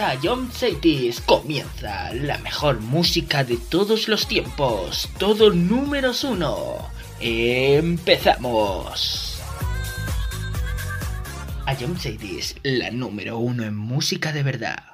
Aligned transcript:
a 0.00 0.16
John 0.22 0.50
Saitis 0.52 1.20
comienza 1.20 2.12
la 2.14 2.38
mejor 2.38 2.80
música 2.80 3.42
de 3.42 3.56
todos 3.56 4.06
los 4.06 4.28
tiempos, 4.28 5.08
todo 5.18 5.50
números 5.50 6.22
uno. 6.22 6.88
¡Empezamos! 7.20 8.08
A 11.66 11.74
John 11.74 11.98
Saitis, 11.98 12.54
la 12.62 12.92
número 12.92 13.38
uno 13.38 13.64
en 13.64 13.76
música 13.76 14.32
de 14.32 14.44
verdad. 14.44 14.87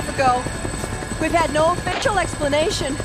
Half 0.00 0.14
ago. 0.14 1.20
We've 1.20 1.32
had 1.32 1.52
no 1.52 1.72
official 1.72 2.18
explanation. 2.18 2.96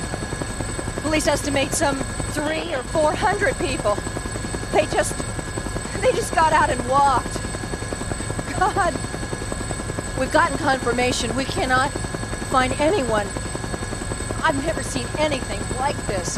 Police 1.02 1.28
estimate 1.28 1.74
some 1.74 1.98
three 2.32 2.74
or 2.74 2.84
four 2.84 3.14
hundred 3.14 3.58
people. 3.58 3.96
They 4.72 4.86
just. 4.88 5.18
they 6.02 6.12
just 6.12 6.34
got 6.34 6.54
out 6.54 6.70
and 6.70 6.88
walked. 6.88 7.34
God. 8.58 8.94
We've 10.18 10.32
gotten 10.32 10.58
confirmation. 10.58 11.36
We 11.36 11.46
cannot 11.46 11.92
find 11.92 12.72
anyone. 12.80 13.28
I've 14.44 14.62
never 14.66 14.82
seen 14.82 15.08
anything 15.18 15.60
like 15.78 15.98
this. 16.08 16.38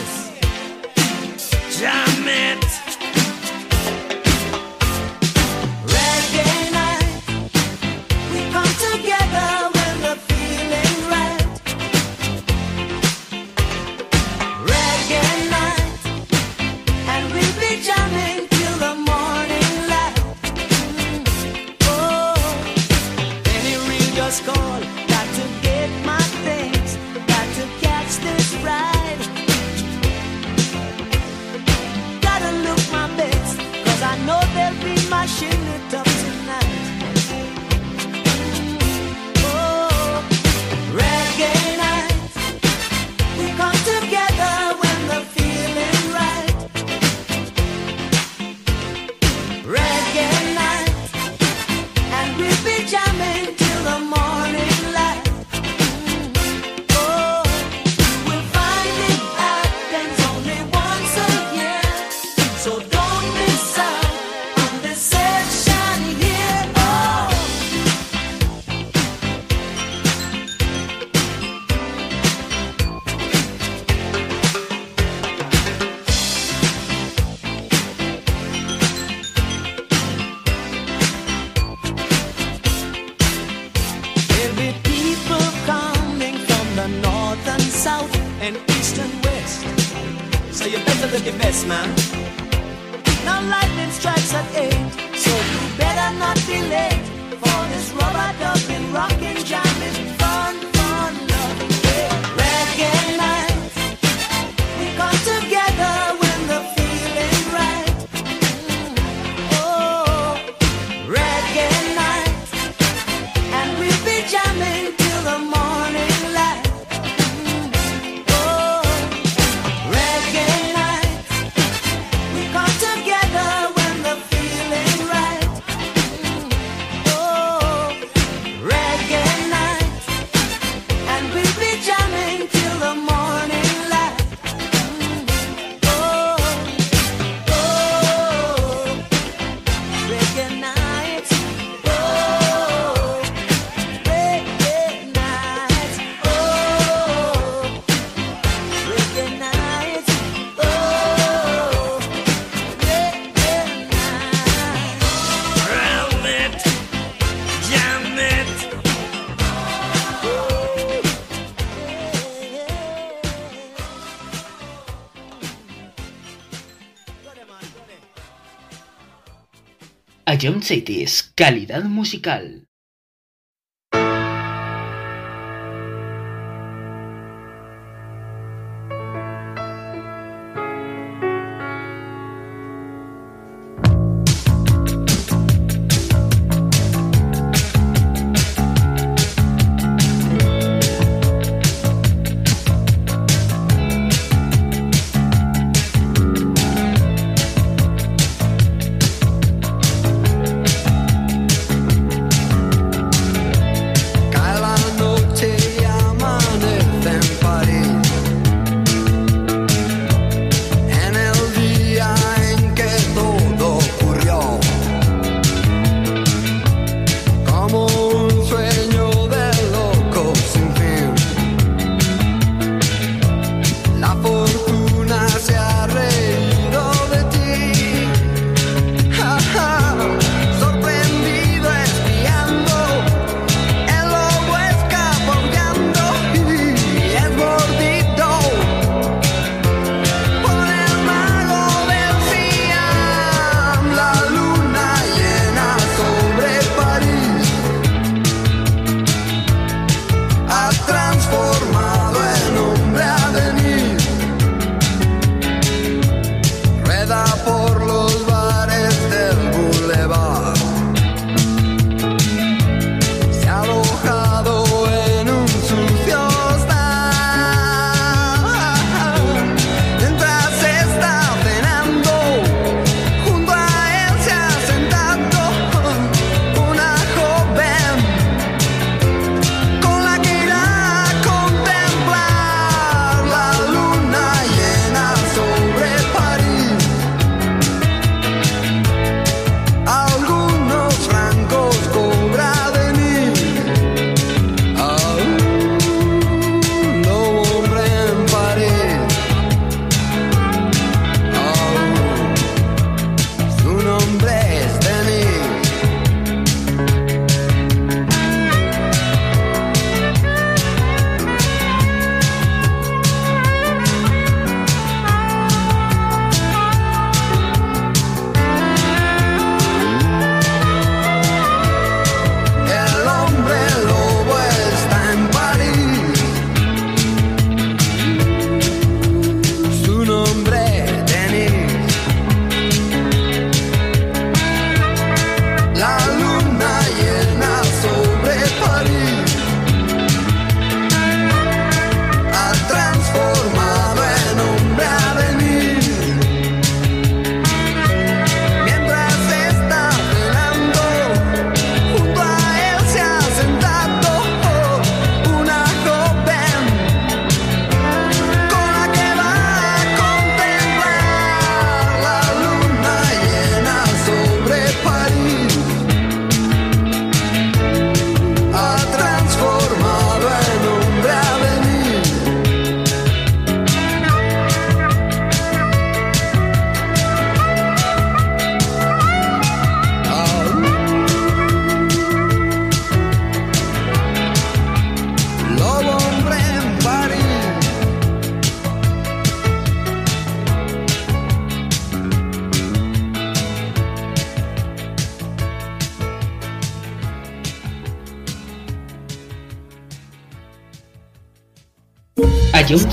Ion 170.41 170.63
Cities, 170.63 171.31
calidad 171.35 171.83
musical. 171.83 172.60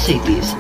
take 0.08 0.24
these. 0.24 0.57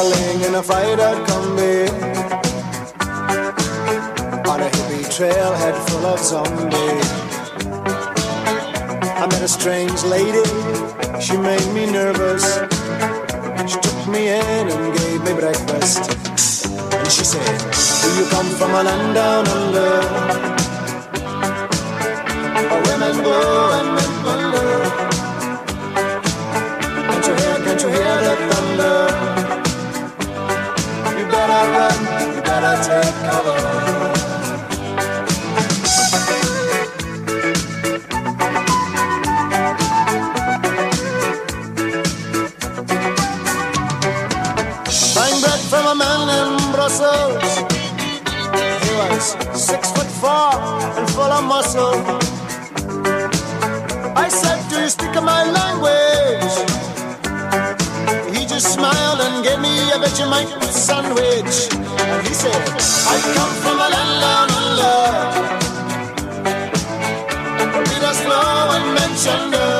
gambling 0.00 0.40
in 0.48 0.54
a 0.54 0.62
fried-out 0.62 1.26
combi 1.28 1.88
on 4.48 4.60
a 4.60 4.68
hippie 4.74 5.04
trailhead 5.14 5.76
full 5.88 6.06
of 6.06 6.18
zombies. 6.18 7.08
I 9.22 9.26
met 9.30 9.42
a 9.42 9.48
strange 9.48 10.02
lady, 10.04 10.44
she 11.20 11.36
made 11.36 11.68
me 11.74 11.90
nervous. 11.90 12.44
She 13.70 13.78
took 13.80 14.08
me 14.08 14.28
in 14.28 14.68
and 14.74 14.98
gave 14.98 15.22
me 15.22 15.32
breakfast. 15.34 16.10
And 16.94 17.10
she 17.10 17.24
said, 17.24 17.58
Do 18.02 18.08
you 18.18 18.26
come 18.30 18.48
from 18.58 18.70
a 18.70 18.82
land 18.82 19.14
down 19.14 19.48
under? 19.48 19.90
Where 22.70 22.82
women 22.88 23.24
go 23.24 23.38
and 23.78 23.99
muscle. 51.42 51.94
I 54.16 54.28
said, 54.28 54.58
Do 54.68 54.80
you 54.80 54.88
speak 54.88 55.14
my 55.22 55.42
language? 55.58 56.56
He 58.34 58.46
just 58.46 58.74
smiled 58.74 59.20
and 59.20 59.44
gave 59.44 59.60
me 59.60 59.74
a 59.90 59.98
Vegemite 59.98 60.62
sandwich. 60.72 61.56
And 62.10 62.26
he 62.26 62.34
said, 62.34 62.62
I 63.14 63.16
come 63.36 63.52
from 63.62 63.76
a 63.86 63.88
land 63.94 64.20
down 64.22 64.50
under. 64.50 65.00
Mention 68.94 69.79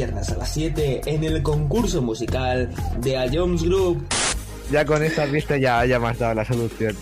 Viernes 0.00 0.30
a 0.30 0.36
las 0.38 0.50
7 0.54 1.02
en 1.04 1.24
el 1.24 1.42
concurso 1.42 2.00
musical 2.00 2.70
de 3.00 3.18
A 3.18 3.26
Jones 3.30 3.62
Group. 3.62 4.02
Ya 4.72 4.82
con 4.86 5.02
esta 5.04 5.26
pista 5.26 5.58
ya, 5.58 5.84
ya 5.84 5.98
me 6.00 6.08
has 6.08 6.18
dado 6.18 6.32
la 6.32 6.44
solución. 6.46 6.96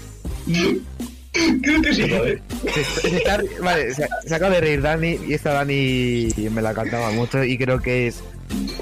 Creo 1.63 1.81
que 1.83 1.95
sí, 1.95 2.09
joder. 2.11 2.43
Se, 2.75 2.83
se 2.83 3.17
está- 3.19 3.41
vale, 3.63 3.95
se, 3.95 4.09
se 4.27 4.35
acaba 4.35 4.55
de 4.57 4.61
reír 4.63 4.83
Dani 4.83 5.17
y 5.29 5.33
esta 5.35 5.53
Dani 5.53 6.29
me 6.51 6.61
la 6.61 6.75
cantaba 6.75 7.13
mucho 7.13 7.45
y 7.45 7.57
creo 7.57 7.79
que 7.81 8.09
es 8.09 8.21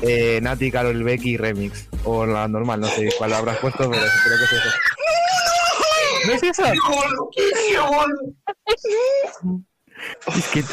eh, 0.00 0.38
Nati, 0.40 0.70
Carol 0.70 1.02
Becky 1.04 1.36
Remix. 1.36 1.86
O 2.04 2.24
la 2.24 2.48
normal, 2.48 2.80
no 2.80 2.88
sé 2.88 3.10
cuál 3.18 3.34
habrás 3.34 3.58
puesto, 3.58 3.90
pero 3.90 4.00
creo 4.24 4.38
que 4.38 4.44
es 4.44 4.52
eso. 4.52 4.70
¿No 6.26 6.32
es 6.32 6.42
eso? 6.42 6.64
Es 10.38 10.46
que... 10.48 10.64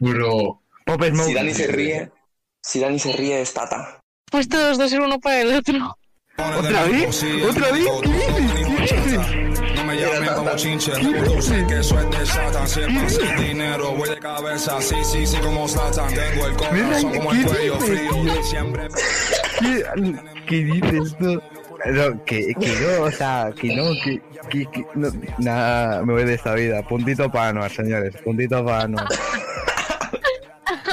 Bro. 0.00 0.62
Pop 0.86 1.02
Smoke. 1.04 1.26
Si 1.26 1.34
Dani 1.34 1.52
se 1.52 1.66
ríe, 1.66 2.10
si 2.66 2.80
Dani 2.80 2.98
se 2.98 3.12
ríe 3.12 3.40
es 3.40 3.54
Tata. 3.54 4.00
Pues 4.30 4.48
todos 4.48 4.76
dos 4.76 4.90
ser 4.90 5.00
uno 5.00 5.20
para 5.20 5.40
el 5.40 5.54
otro. 5.54 5.96
¿Otra 6.36 6.84
vez? 6.84 7.24
¿Otra 7.48 7.70
vez? 7.70 7.86
¿Qué 8.02 8.08
dices? 8.10 8.90
¿Qué 8.90 9.00
dices? 9.00 9.76
No 9.76 9.84
me 9.84 9.96
llamen 9.96 10.34
como 10.34 10.56
chinche, 10.56 10.92
tú 10.92 11.40
sé 11.40 11.64
que 11.68 11.78
es 11.78 11.88
de 11.90 12.26
Satan. 12.26 12.68
Siempre 12.68 13.08
sin 13.08 13.36
dinero, 13.36 13.92
voy 13.92 14.08
de 14.08 14.18
cabeza, 14.18 14.80
sí, 14.82 14.96
sí, 15.04 15.26
sí, 15.26 15.36
como 15.38 15.68
Satan. 15.68 16.12
Tengo 16.12 16.46
el 16.46 16.56
corazón 16.56 17.16
como 17.16 17.32
el 17.32 17.38
¿Qué 17.38 17.48
cuello 17.48 17.74
dices, 17.76 17.88
frío, 17.88 18.42
siempre. 18.42 18.88
¿Qué, 19.60 19.84
qué 20.48 20.56
dices 20.56 21.16
tú? 21.18 21.40
No, 21.86 22.24
que, 22.24 22.52
que 22.54 22.68
no, 22.80 23.04
o 23.04 23.10
sea, 23.12 23.52
que 23.58 23.76
no, 23.76 23.92
que, 24.02 24.20
que, 24.50 24.66
que 24.72 24.86
no, 24.94 25.08
nada, 25.38 26.02
me 26.04 26.14
voy 26.14 26.24
de 26.24 26.34
esta 26.34 26.54
vida. 26.54 26.82
Puntito 26.82 27.30
para 27.30 27.50
Anuar, 27.50 27.70
señores, 27.70 28.16
puntito 28.24 28.64
para 28.64 28.82
Anuar. 28.82 29.06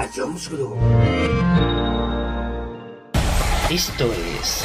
A 0.00 0.08
Jones 0.16 0.48
Group. 0.48 0.78
Esto 3.68 4.10
es 4.40 4.64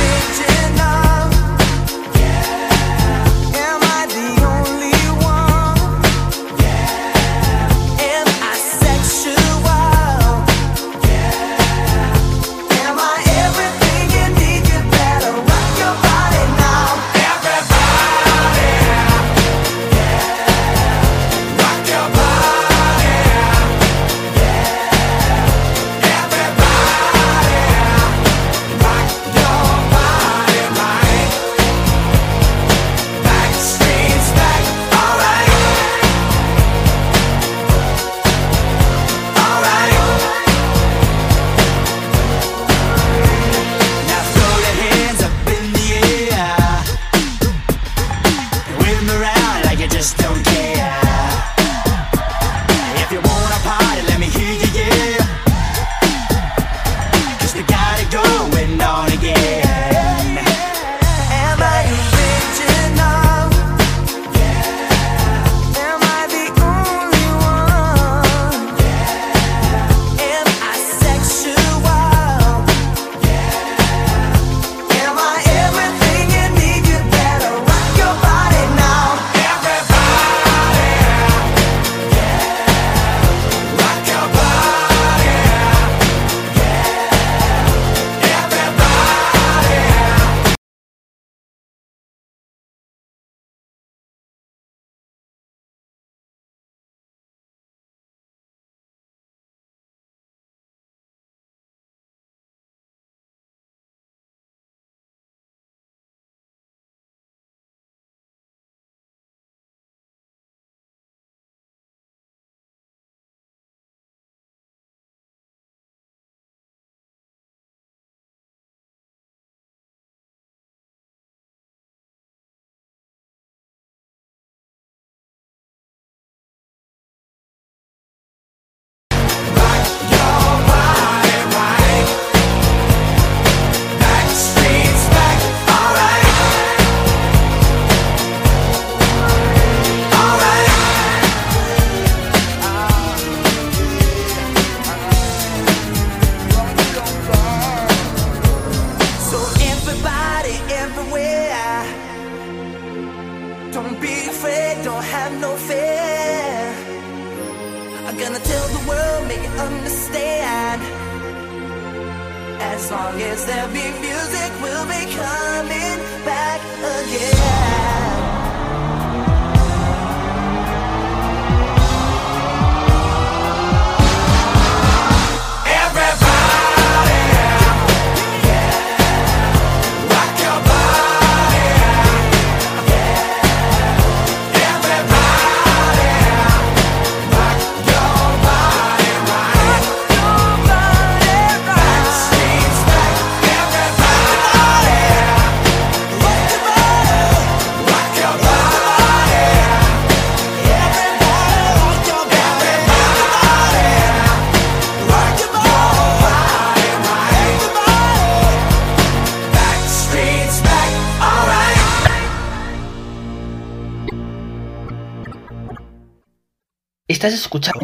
estás 217.21 217.35
escuchando 217.35 217.80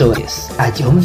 Esto 0.00 0.14
es 0.14 0.48
Ayom 0.56 1.02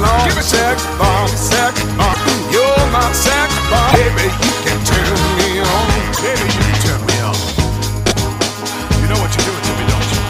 bomb, 0.00 0.30
sex 0.42 0.86
bomb, 0.98 1.28
sex 1.28 1.82
bomb. 1.96 2.16
You're 2.50 2.86
my 2.92 3.06
sex 3.12 3.48
bomb, 3.70 3.92
baby. 3.94 4.28
You 4.44 4.52
can 4.64 4.78
turn 4.84 5.16
me 5.38 5.60
on, 5.60 5.86
baby. 6.20 6.46
You 6.46 6.62
can 6.64 6.76
turn 6.84 7.00
me 7.08 7.16
on. 7.24 7.36
You 9.00 9.06
know 9.10 9.18
what 9.20 9.30
you're 9.34 9.46
doing 9.48 9.64
to 9.66 9.72
me, 9.78 9.84
don't 9.90 10.08
you? 10.12 10.20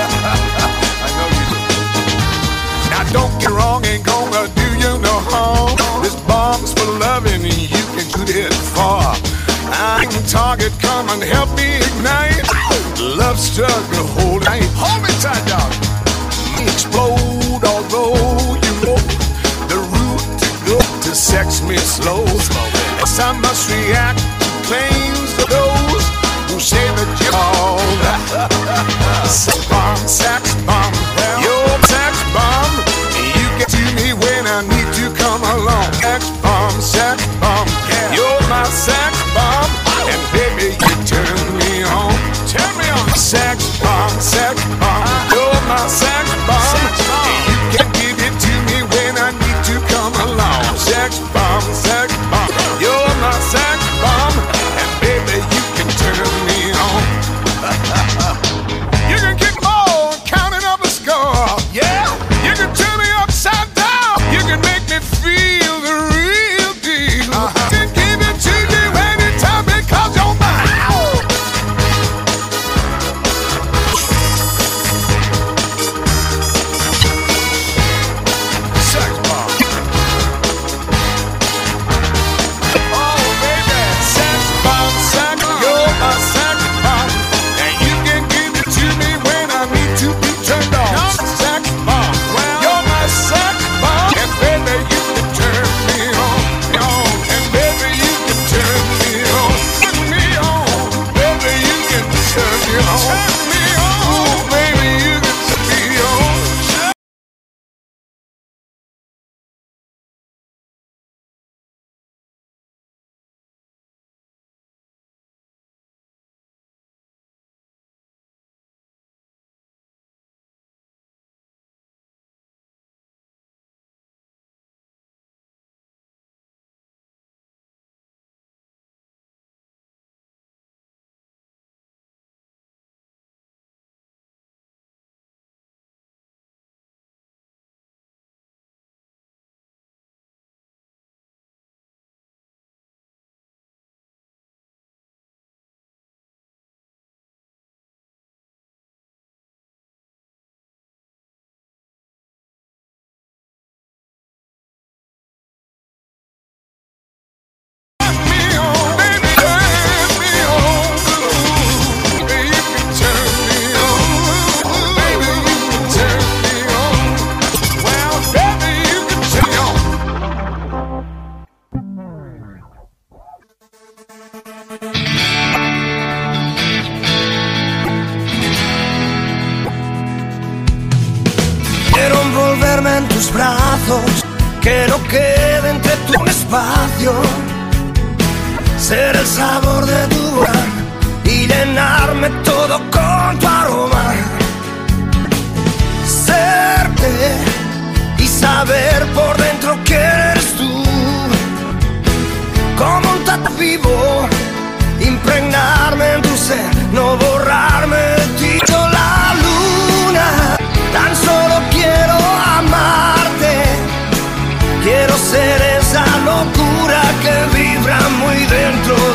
I 1.04 1.08
know 1.16 1.28
you 1.38 1.44
do. 1.52 1.58
Now 2.90 3.02
don't 3.12 3.34
get 3.40 3.50
wrong, 3.50 3.84
ain't 3.84 4.04
gonna 4.04 4.48
do 4.54 4.66
you 4.82 4.92
no 4.98 5.14
harm. 5.30 5.76
This 6.02 6.16
bomb 6.28 6.64
for 6.64 6.88
loving, 6.98 7.44
and 7.44 7.60
you 7.60 7.84
can 7.94 8.06
shoot 8.08 8.30
it 8.34 8.52
far. 8.74 9.16
I'm 9.72 10.08
target, 10.26 10.72
come 10.80 11.08
and 11.10 11.22
help 11.22 11.50
me 11.56 11.76
ignite. 11.76 12.46
Love 13.00 13.38
struggle, 13.38 14.06
whole 14.14 14.40
night. 14.40 14.68
hold 14.74 15.02
me 15.02 15.10
tight, 15.20 15.44
dog. 15.48 15.72
Explode 16.68 17.30
all. 17.94 18.29
text 21.42 21.64
me 21.64 21.76
slow. 21.78 22.24
Yes, 22.98 23.18
I 23.18 23.32
must 23.40 23.70
react 23.70 24.18
to 24.42 24.48
claims 24.68 25.30
of 25.40 25.48
those 25.48 26.04
who 26.48 26.60
say 26.60 26.86
that 26.96 27.10
you're 27.20 27.32
called. 27.32 27.80
sex 29.30 29.66
bomb, 29.68 29.96
sax, 30.06 30.54
bomb. 30.66 30.99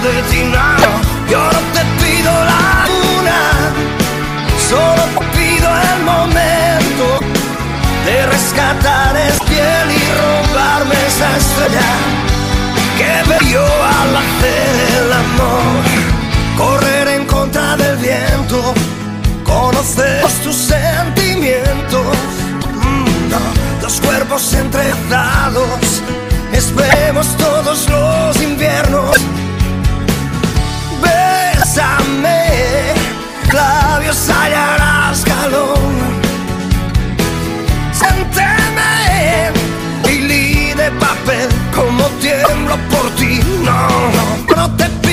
Yo 0.05 1.39
no 1.39 1.59
te 1.73 1.81
pido 1.99 2.31
la 2.31 2.85
luna, 2.93 3.39
solo 4.69 5.03
te 5.17 5.25
pido 5.35 5.67
el 5.67 6.03
momento 6.03 7.19
de 8.05 8.25
rescatar 8.27 9.17
es 9.17 9.39
piel 9.49 9.87
y 9.89 10.03
robarme 10.21 10.93
esa 11.07 11.35
estrella 11.35 11.91
que 12.99 13.33
brilló 13.33 13.65
al 13.65 14.15
hacer 14.15 14.73
el 14.95 15.11
amor. 15.11 15.83
Correr 16.55 17.07
en 17.07 17.25
contra 17.25 17.75
del 17.75 17.97
viento, 17.97 18.75
conocer 19.43 20.23
tus 20.43 20.55
sentimientos, 20.55 22.15
mm, 22.75 23.29
no. 23.31 23.81
dos 23.81 23.99
cuerpos 24.01 24.53
entrelazados. 24.53 26.03
Esperemos 26.53 27.35
todos 27.37 27.89
los 27.89 28.41
inviernos 28.43 29.15
no 44.55 44.69
te 44.77 45.04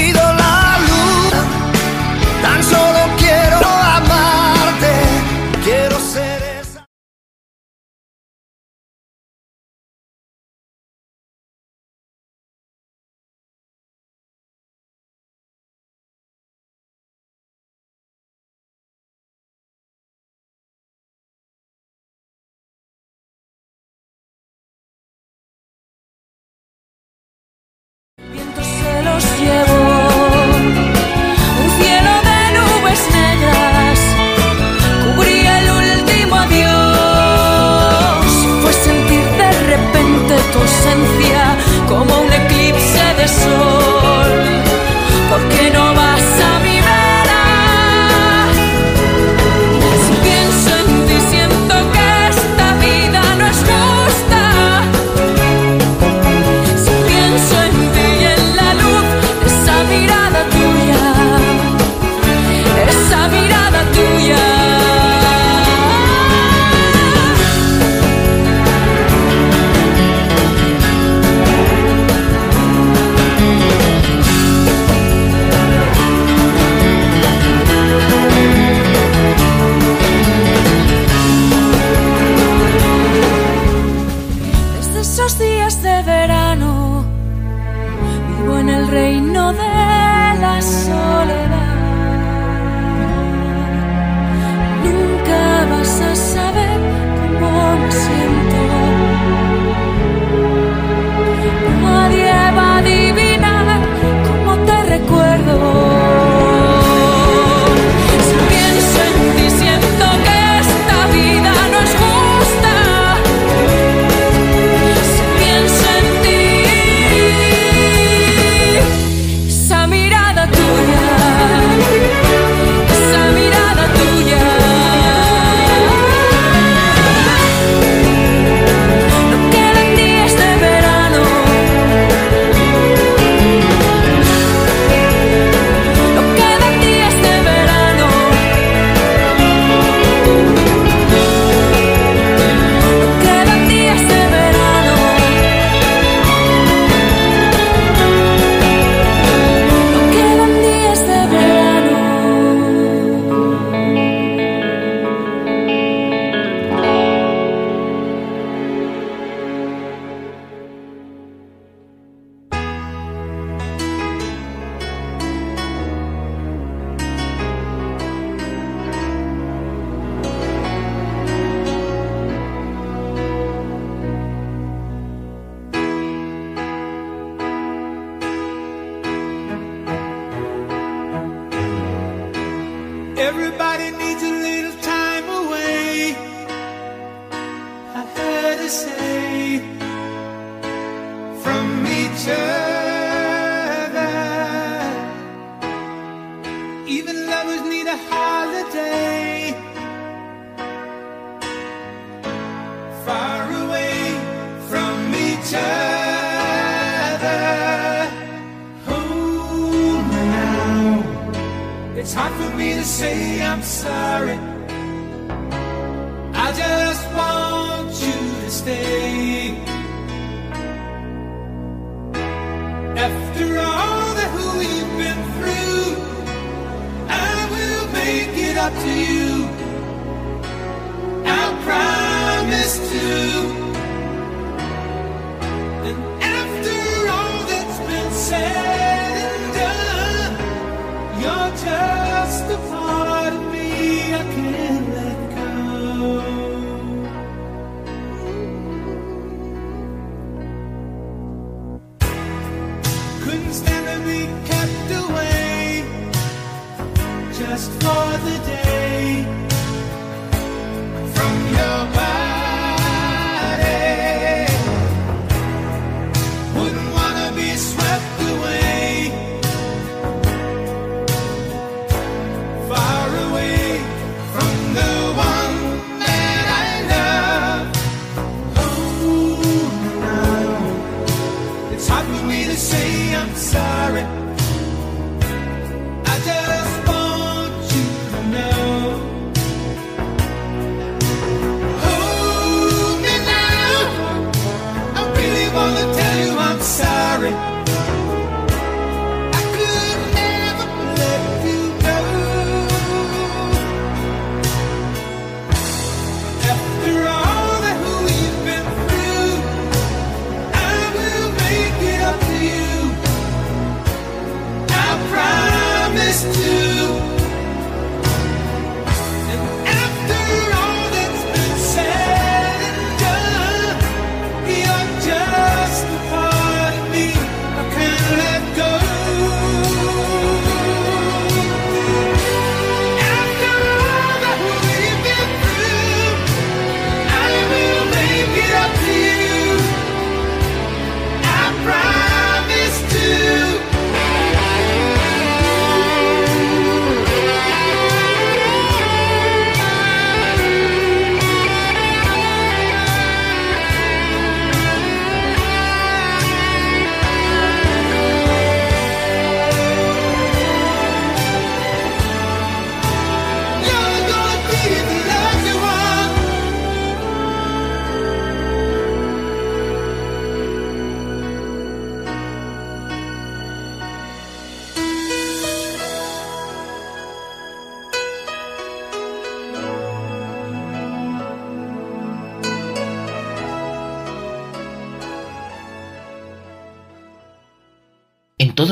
Everybody 183.22 183.61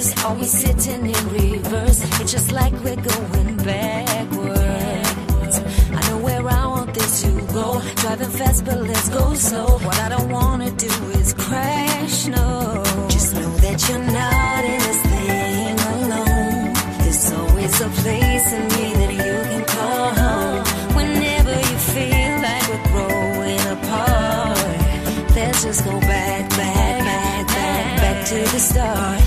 reverse. 0.00 0.24
Are 0.24 0.34
we 0.34 0.44
sitting 0.44 1.06
in 1.06 1.28
reverse? 1.28 2.20
It's 2.20 2.32
just 2.32 2.52
like 2.52 2.72
we're 2.84 2.96
going 2.96 3.56
backwards. 3.56 5.56
I 5.90 6.00
know 6.08 6.18
where 6.18 6.48
I 6.48 6.66
want 6.66 6.94
this 6.94 7.22
to 7.22 7.30
go. 7.52 7.80
Driving 7.96 8.30
fast, 8.30 8.64
but 8.64 8.78
let's 8.80 9.08
go 9.10 9.34
slow. 9.34 9.78
What 9.86 9.98
I 10.00 10.08
don't 10.08 10.30
wanna 10.30 10.70
do 10.70 10.92
is 11.20 11.34
crash. 11.34 12.26
No, 12.26 12.82
just 13.08 13.34
know 13.34 13.50
that 13.64 13.88
you're 13.88 13.98
not 13.98 14.64
in 14.64 14.78
this 14.86 15.02
thing 15.12 15.78
alone. 15.92 16.72
There's 17.00 17.32
always 17.32 17.80
a 17.80 17.88
place 18.02 18.52
in 18.52 18.62
me 18.74 18.86
that 19.00 19.12
you 19.24 19.36
can 19.50 19.64
call 19.76 20.08
home. 20.22 20.64
Whenever 20.96 21.54
you 21.70 21.76
feel 21.94 22.32
like 22.46 22.64
we're 22.70 22.86
growing 22.92 23.64
apart, 23.76 24.76
let's 25.36 25.62
just 25.64 25.84
go 25.84 25.98
back, 26.00 26.48
back, 26.50 26.98
back, 27.08 27.46
back, 27.46 27.84
back 28.02 28.26
to 28.28 28.38
the 28.52 28.60
start. 28.60 29.19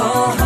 Oh. 0.00 0.37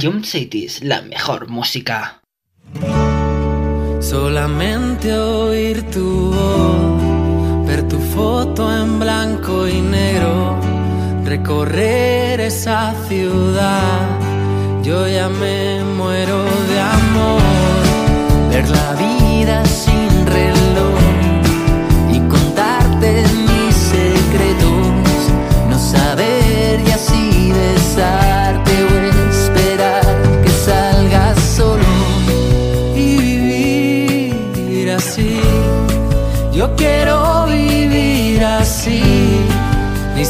Ion 0.00 0.22
Cities, 0.24 0.82
la 0.82 1.02
mejor 1.02 1.48
música. 1.48 2.20
Solamente 4.00 5.16
oír 5.16 5.82
tu 5.90 6.32
voz, 6.32 7.66
ver 7.66 7.88
tu 7.88 7.98
foto 7.98 8.72
en 8.72 9.00
blanco 9.00 9.66
y 9.66 9.80
negro, 9.80 10.60
recorrer 11.24 12.40
esa 12.40 12.94
ciudad, 13.08 14.08
yo 14.82 15.08
ya 15.08 15.28
me 15.28 15.82
muero 15.82 16.44
de 16.44 16.80
amor, 16.80 17.42
ver 18.50 18.68
la 18.68 18.94
vida. 18.94 19.62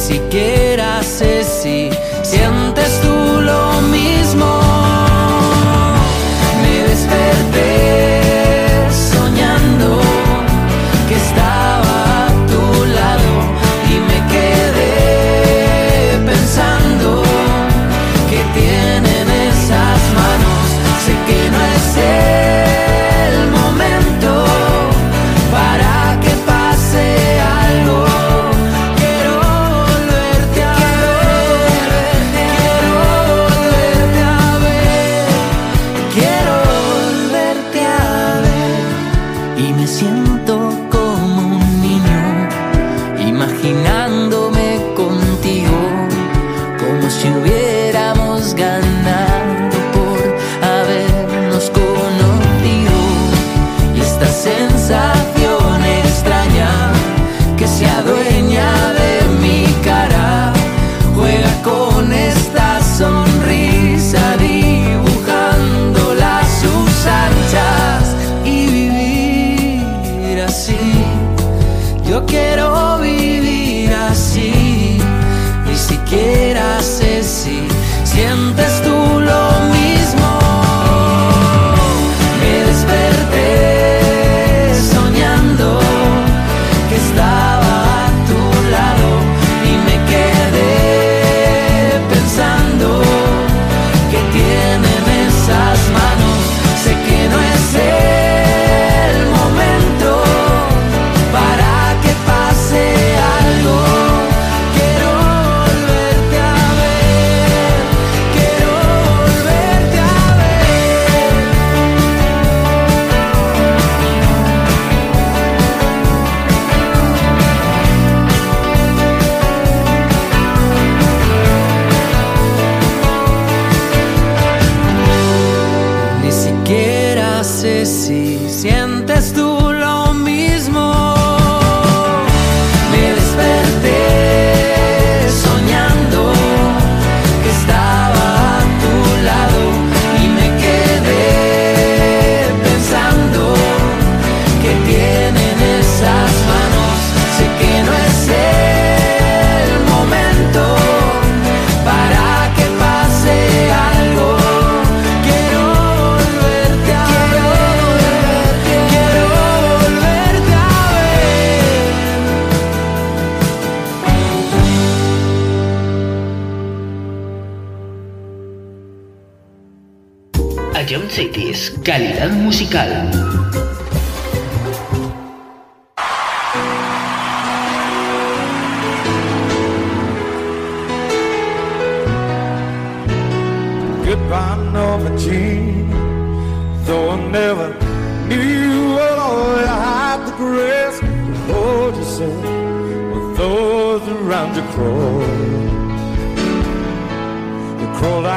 siquiera 0.09 1.03
sé 1.03 1.43
si 1.43 1.89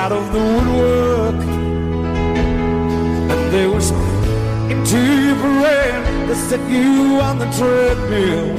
out 0.02 0.10
of 0.10 0.32
the 0.32 0.40
woodwork 0.54 1.40
and 3.32 3.42
they 3.54 3.66
whispered 3.68 4.24
into 4.72 4.98
your 5.26 5.36
brain. 5.36 6.26
They 6.26 6.34
set 6.34 6.62
you 6.68 7.20
on 7.28 7.38
the 7.38 7.48
treadmill 7.58 8.58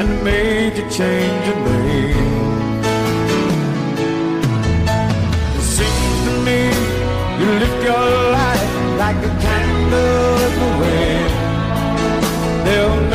and 0.00 0.22
made 0.22 0.76
you 0.76 0.86
change 0.90 1.42
your 1.48 1.60
name. 1.70 2.52
It 5.58 5.66
seems 5.76 6.18
to 6.26 6.32
me 6.46 6.60
you 7.40 7.48
live 7.62 7.78
your 7.90 8.08
life 8.38 8.70
like 9.02 9.20
a 9.30 9.32
candle 9.46 10.36
in 10.46 10.52
the 10.62 10.70
wind. 10.82 11.32
They'll 12.66 13.09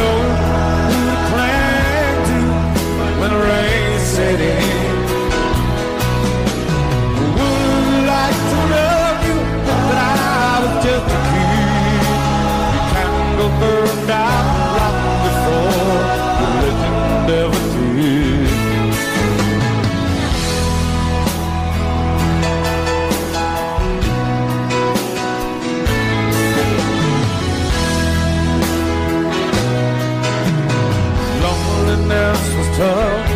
tough, 32.78 33.30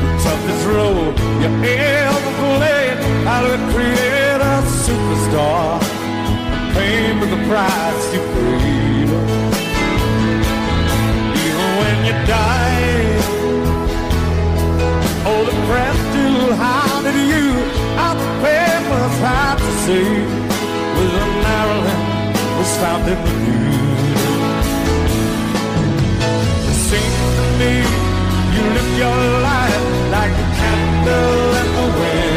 the 0.00 0.08
toughest 0.24 0.64
role 0.66 1.12
you 1.42 1.50
ever 1.68 2.32
played. 2.40 2.96
How 3.28 3.40
to 3.44 3.56
create 3.72 4.40
a 4.40 4.56
superstar, 4.84 5.80
paying 6.72 7.20
with 7.20 7.30
the 7.30 7.40
price 7.48 8.04
you 8.14 8.20
paid. 8.32 9.10
Even 11.44 11.68
when 11.80 11.96
you 12.08 12.14
died, 12.26 13.22
all 15.26 15.44
the 15.44 15.56
press 15.68 15.96
still 16.08 16.54
hounded 16.56 17.18
you. 17.32 17.46
Out 18.00 18.16
the 18.16 18.30
papers 18.40 19.14
had 19.20 19.56
to 19.58 19.72
say, 19.84 20.08
with 20.96 21.22
a 21.22 21.26
Maryland 21.44 22.02
was 22.56 22.72
found 22.80 23.04
in 23.12 23.18
the 23.26 23.34
news. 23.44 24.68
Seems 26.88 27.16
to 27.36 27.44
me 27.60 27.99
you 28.60 28.84
your 29.02 29.20
life 29.48 29.86
like 30.10 30.32
a 30.32 30.46
candle 30.58 31.54
in 31.60 31.68
the 31.76 31.86
wind. 32.00 32.30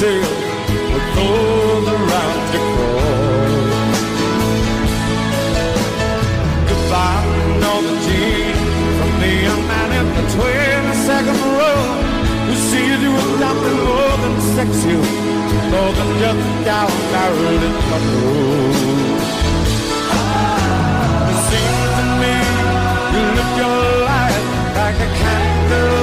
Yourself 0.00 0.30
with 0.94 1.06
those 1.16 1.88
around 1.88 2.40
you 2.54 2.62
crawl. 2.74 3.68
Goodbye, 6.68 7.26
Norma 7.62 7.94
Jean, 8.04 8.56
from 8.98 9.12
the 9.22 9.32
young 9.46 9.62
man 9.66 9.90
in 9.98 10.06
the 10.16 10.24
22nd 10.38 11.38
row 11.58 11.82
who 12.46 12.54
sees 12.70 12.98
you 13.02 13.12
as 13.22 13.30
nothing 13.40 13.78
more 13.90 14.16
than 14.22 14.34
sexy, 14.54 14.96
more 15.72 15.92
than 15.98 16.10
just 16.22 16.46
down 16.64 16.92
Marilyn 17.12 17.76
Monroe. 17.90 18.78
It 21.30 21.38
seems 21.50 21.90
to 21.98 22.04
me 22.22 22.34
you 23.14 23.22
live 23.36 23.52
your 23.62 23.80
life 24.06 24.46
like 24.76 24.98
a 25.06 25.10
candle 25.22 25.97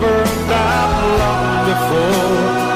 burned 0.00 0.50
out 0.52 0.92
long 1.18 1.66
before 1.68 2.75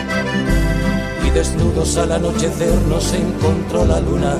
Desnudos 1.33 1.95
al 1.95 2.11
anochecer 2.11 2.73
nos 2.89 3.13
encontró 3.13 3.85
la 3.85 4.01
luna. 4.01 4.35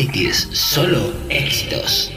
Cities, 0.00 0.48
solo 0.52 1.12
éxitos. 1.28 2.09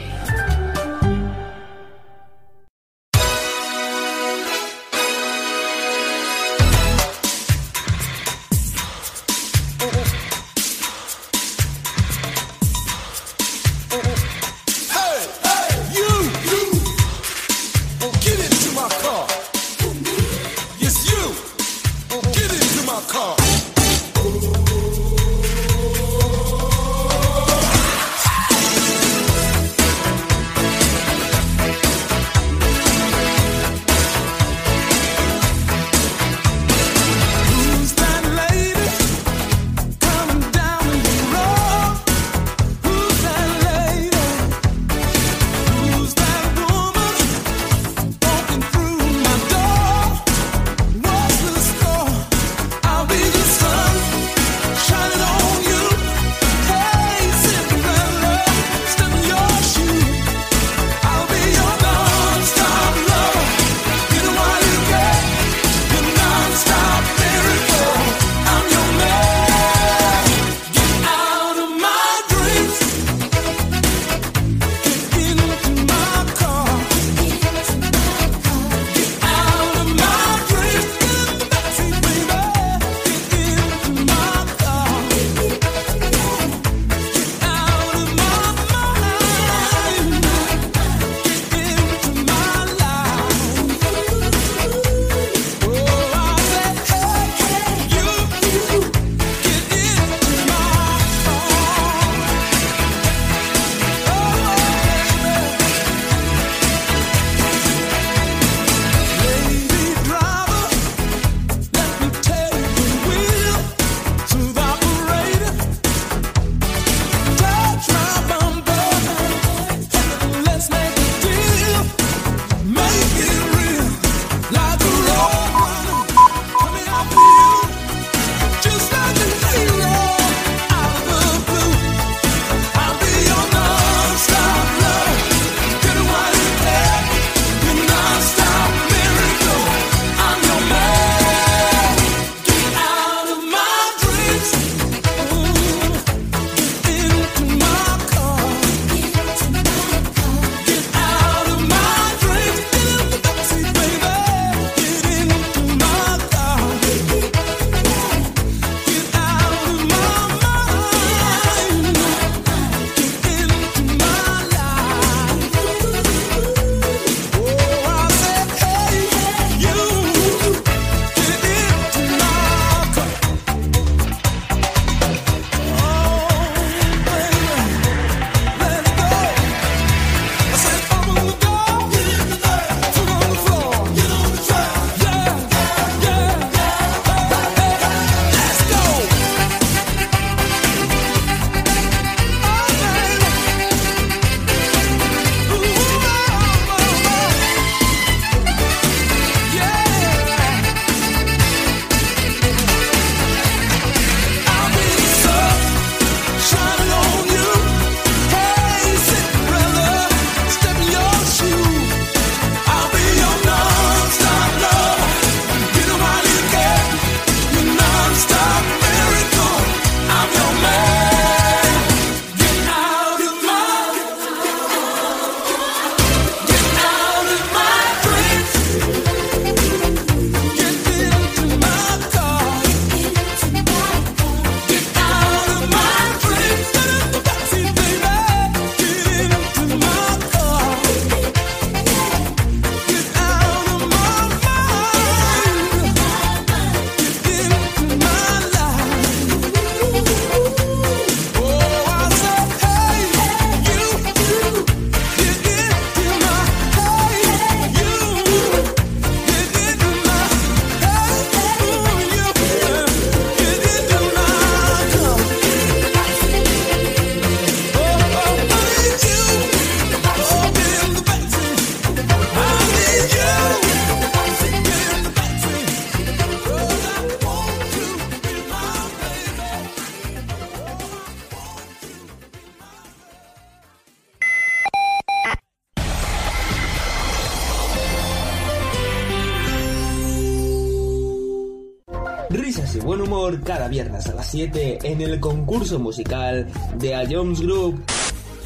Viernes 293.74 294.06
a 294.06 294.14
las 294.14 294.30
7 294.30 294.78
en 294.84 295.00
el 295.00 295.18
concurso 295.18 295.80
musical 295.80 296.46
de 296.78 296.94
A 296.94 297.04
Jones 297.10 297.40
Group. 297.40 297.82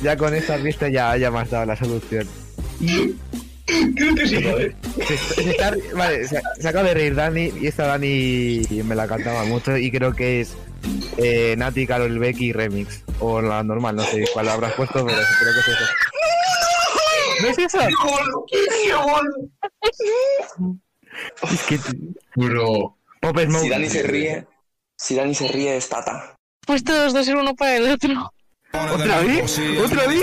Ya 0.03 0.17
con 0.17 0.33
esta 0.35 0.57
pista 0.57 0.89
ya, 0.89 1.15
ya 1.19 1.31
me 1.31 1.41
has 1.41 1.51
dado 1.51 1.67
la 1.67 1.77
solución. 1.77 2.27
Creo 2.81 4.15
que 4.15 4.27
sí, 4.27 4.43
joder. 4.43 4.75
Se, 5.07 5.17
se 5.43 5.51
está- 5.51 5.75
vale, 5.95 6.27
se, 6.27 6.41
se 6.59 6.67
acaba 6.69 6.89
de 6.89 6.95
reír 6.95 7.15
Dani 7.15 7.53
y 7.61 7.67
esta 7.67 7.87
Dani 7.89 8.63
me 8.85 8.95
la 8.95 9.07
cantaba 9.07 9.45
mucho 9.45 9.77
y 9.77 9.91
creo 9.91 10.15
que 10.15 10.41
es 10.41 10.57
eh, 11.19 11.55
Nati, 11.59 11.87
Carol 11.87 12.19
Becky 12.19 12.55
Remix. 12.55 13.05
O 13.21 13.43
la 13.43 13.63
normal, 13.63 13.97
no 13.97 14.05
sé 14.05 14.25
cuál 14.33 14.49
habrás 14.49 14.73
puesto, 14.73 15.05
pero 15.05 15.19
creo 15.41 15.53
que 15.53 15.61
es 15.61 15.69
eso. 15.69 15.85
¿No 17.43 17.49
es 17.49 17.59
eso? 17.59 17.79
Es 21.53 21.63
que... 21.65 21.79
Bro. 22.37 22.97
Pop 23.21 23.39
Smoke. 23.39 23.63
Si 23.65 23.69
Dani 23.69 23.91
se 23.91 24.03
ríe, 24.05 24.47
si 25.09 25.15
Dani 25.15 25.35
se 25.35 25.49
ríe 25.49 25.75
es 25.75 25.89
Tata. 25.89 26.37
Pues 26.67 26.85
todos 26.85 27.15
dos 27.15 27.25
ser 27.25 27.37
uno 27.37 27.55
para 27.55 27.77
el 27.77 27.91
otro. 27.91 28.31
¿Otra 28.75 29.21
vez? 29.21 29.59
¿Otra 29.83 30.07
vez? 30.07 30.21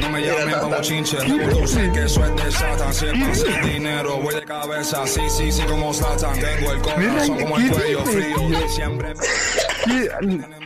No 0.00 0.10
me 0.10 0.20
llamen 0.20 0.58
como 0.58 0.80
chinche, 0.80 1.16
tú 1.18 1.68
sé 1.68 1.92
que 1.92 2.02
eso 2.02 2.24
es 2.24 2.44
de 2.44 2.50
Satan. 2.50 2.92
Si 2.92 3.06
es 3.06 3.12
pasa 3.12 3.60
el 3.60 3.72
dinero, 3.72 4.16
voy 4.16 4.34
de 4.34 4.42
cabeza, 4.42 5.06
sí, 5.06 5.20
sí, 5.30 5.52
sí, 5.52 5.62
como 5.68 5.94
Satan. 5.94 6.40
Tengo 6.40 6.72
el 6.72 6.82
corazón 6.82 7.38
como 7.38 7.58
el 7.58 7.70
cuello 7.70 8.04
frío, 8.04 8.68
siempre. 8.68 9.14
¿Qué, 9.84 10.08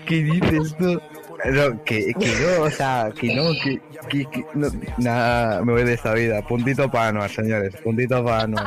qué 0.07 0.17
dices 0.23 0.75
tú? 0.79 0.99
No, 1.45 1.85
que, 1.85 2.15
que 2.19 2.35
no, 2.41 2.63
o 2.63 2.71
sea, 2.71 3.13
que 3.15 3.35
no, 3.35 3.51
que, 3.63 3.79
que, 4.09 4.25
que 4.31 4.47
no, 4.55 4.69
nada, 4.97 5.63
me 5.63 5.73
voy 5.73 5.85
de 5.85 5.93
esta 5.95 6.15
vida. 6.15 6.41
Puntito 6.41 6.91
para 6.91 7.09
Anuar, 7.09 7.31
señores, 7.31 7.75
puntito 7.85 8.25
para 8.25 8.45
Anuar. 8.45 8.67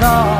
love. 0.00 0.39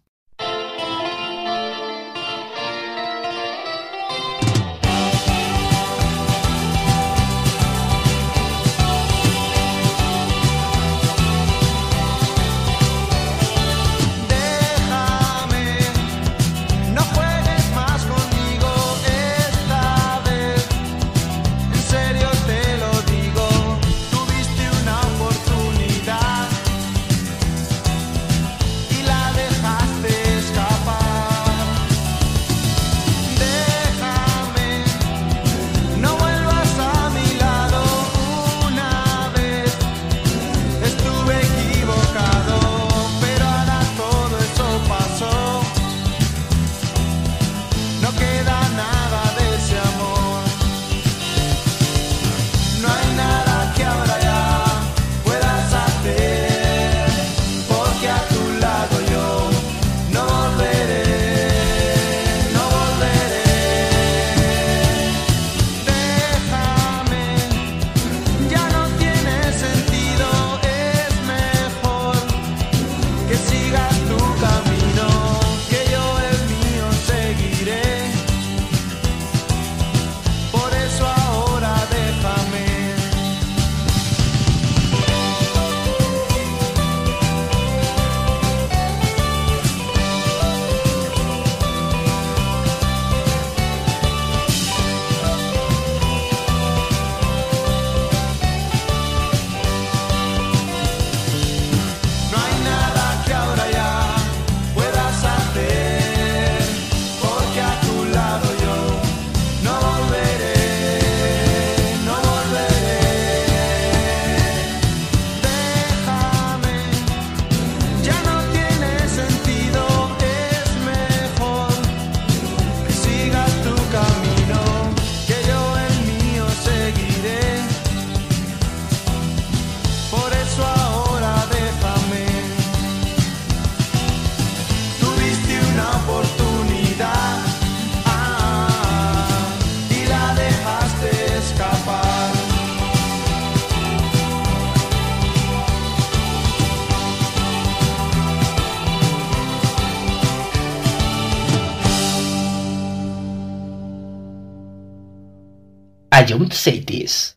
Don't 156.31 156.53
Say 156.53 156.79
This. 156.79 157.35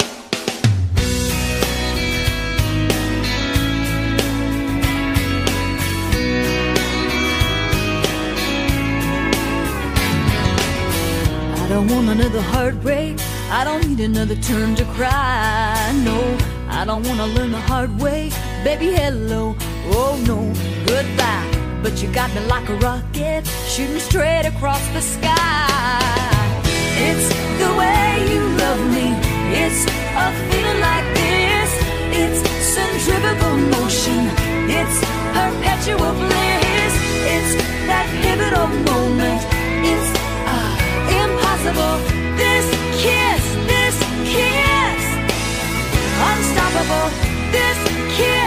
I 0.00 0.06
don't 11.68 11.86
want 11.86 12.08
another 12.08 12.42
heartbreak. 12.42 13.20
I 13.52 13.62
don't 13.62 13.86
need 13.86 14.00
another 14.00 14.34
turn 14.34 14.74
to 14.74 14.84
cry. 14.96 15.92
No, 16.04 16.18
I 16.68 16.84
don't 16.84 17.06
want 17.06 17.20
to 17.20 17.26
learn 17.26 17.52
the 17.52 17.60
hard 17.60 18.00
way. 18.00 18.32
Baby, 18.64 18.90
hello. 18.94 19.54
Oh 19.92 20.20
no, 20.26 20.52
goodbye. 20.88 21.46
But 21.84 22.02
you 22.02 22.12
got 22.12 22.34
me 22.34 22.40
like 22.48 22.68
a 22.68 22.74
rocket, 22.78 23.46
shooting 23.68 24.00
straight 24.00 24.44
across 24.44 24.84
the 24.88 25.02
sky. 25.02 26.17
It's 27.06 27.28
the 27.62 27.70
way 27.80 28.26
you 28.32 28.42
love 28.62 28.80
me. 28.90 29.06
It's 29.62 29.82
a 29.86 30.26
feeling 30.50 30.80
like 30.80 31.06
this. 31.14 31.70
It's 32.20 32.40
centrifugal 32.74 33.56
motion. 33.76 34.22
It's 34.78 34.98
perpetual 35.36 36.12
bliss. 36.18 36.94
It's 37.34 37.52
that 37.88 38.06
pivotal 38.22 38.66
moment. 38.90 39.40
It's 39.90 40.10
ah, 40.54 40.74
impossible. 41.22 41.94
This 42.40 42.66
kiss, 43.02 43.42
this 43.70 43.96
kiss, 44.32 45.02
unstoppable. 46.30 47.08
This 47.54 47.78
kiss, 48.16 48.37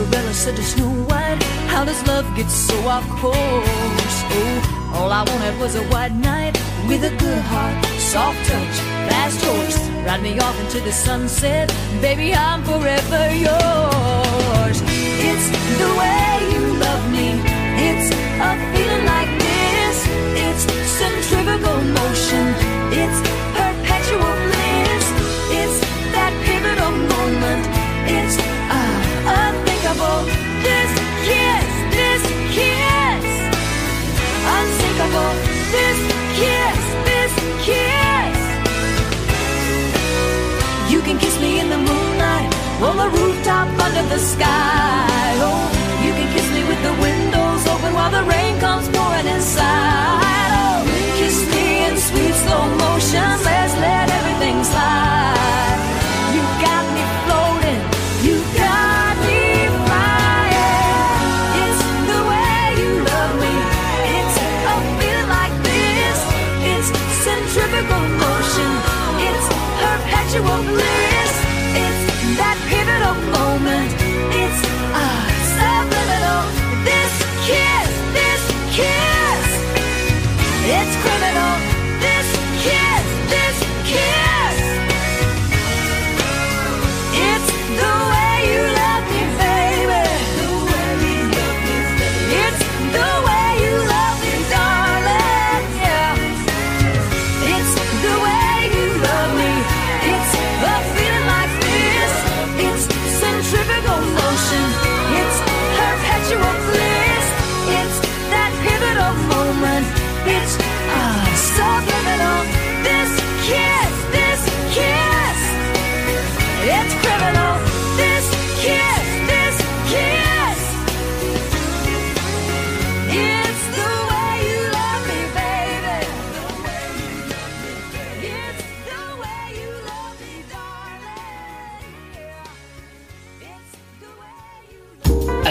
Cinderella 0.00 0.32
said 0.32 0.56
to 0.56 0.62
Snow 0.62 0.88
White, 1.10 1.42
How 1.68 1.84
does 1.84 2.00
love 2.06 2.24
get 2.34 2.48
so 2.48 2.74
off 2.88 3.06
course? 3.20 4.16
Oh, 4.32 4.92
all 4.94 5.12
I 5.12 5.22
wanted 5.24 5.60
was 5.60 5.74
a 5.74 5.82
white 5.92 6.14
knight 6.14 6.56
with 6.88 7.04
a 7.04 7.14
good 7.18 7.42
heart, 7.52 7.84
soft 7.98 8.40
touch, 8.48 8.76
fast 9.10 9.44
horse. 9.44 9.78
Ride 10.06 10.22
me 10.22 10.38
off 10.38 10.58
into 10.60 10.80
the 10.80 10.90
sunset, 10.90 11.68
baby, 12.00 12.34
I'm 12.34 12.64
forever 12.64 13.24
yours. 13.46 14.78
It's 15.28 15.46
the 15.82 15.90
way 16.00 16.28
you 16.54 16.62
love 16.80 17.04
me, 17.12 17.28
it's 17.88 18.08
a 18.48 18.50
feeling 18.72 19.04
like 19.04 19.32
this. 19.44 19.96
It's 20.46 20.64
centrifugal 20.96 21.76
motion, 22.00 22.46
it's 23.04 23.29
This 35.76 35.98
kiss, 36.40 36.80
this 37.08 37.32
kiss. 37.66 38.38
You 40.92 41.00
can 41.00 41.16
kiss 41.18 41.40
me 41.40 41.60
in 41.60 41.68
the 41.70 41.78
moonlight, 41.78 42.50
on 42.82 42.96
the 42.96 43.08
rooftop 43.16 43.68
under 43.86 44.02
the 44.14 44.18
sky. 44.18 45.36
Oh, 45.46 45.62
you 46.04 46.12
can 46.12 46.28
kiss 46.34 46.48
me 46.56 46.62
with 46.70 46.82
the 46.82 46.94
windows 47.00 47.66
open 47.68 47.94
while 47.94 48.10
the 48.10 48.24
rain 48.24 48.58
comes 48.58 48.88
pouring 48.88 49.26
inside. 49.26 50.19
you 70.34 70.42
won't 70.44 70.64
believe. 70.64 70.99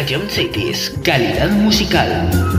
Say 0.10 0.48
This, 0.48 0.90
calidad 1.04 1.52
musical. 1.52 2.59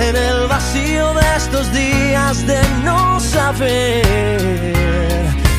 en 0.00 0.16
el 0.16 0.46
vacío 0.48 1.14
de 1.14 1.36
estos 1.36 1.72
días 1.72 2.46
de 2.46 2.60
no 2.84 3.18
saber. 3.20 4.42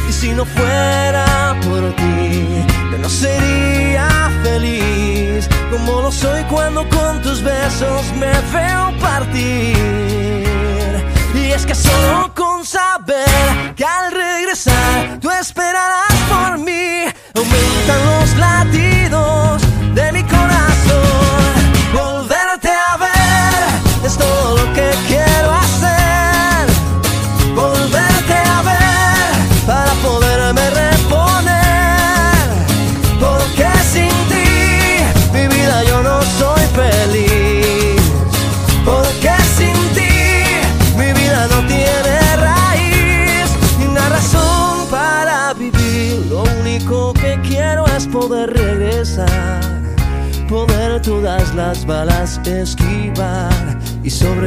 Y 0.08 0.14
si 0.14 0.32
no 0.34 0.46
fuera 0.46 1.56
por 1.64 1.96
ti, 1.96 2.66
yo 2.92 2.98
no 2.98 3.10
sería 3.10 4.32
feliz 4.44 5.48
como 5.72 6.02
lo 6.02 6.12
soy 6.12 6.44
cuando 6.44 6.88
con 6.90 7.22
tus 7.22 7.42
besos 7.42 8.04
me 8.18 8.32
veo 8.54 8.94
partir. 9.00 9.76
Y 11.36 11.52
es 11.52 11.66
que 11.66 11.76
solo 11.76 12.29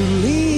To 0.00 0.06
lean 0.06 0.49